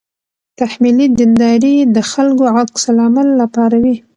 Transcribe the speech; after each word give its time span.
تحمیلي 0.59 1.07
دینداري 1.19 1.75
د 1.95 1.97
خلکو 2.11 2.43
عکس 2.61 2.83
العمل 2.91 3.27
راپاروي. 3.41 3.95